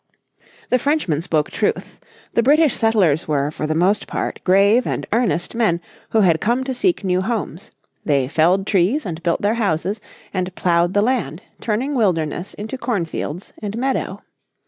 [0.71, 1.99] The Frenchman spoke truth.
[2.33, 6.63] The British settlers were, for the most part, grave and earnest men who had come
[6.63, 7.69] to seek new homes.
[8.03, 10.01] They felled trees and built their houses,
[10.33, 14.23] and ploughed the land, turning wilderness into cornfields and meadow.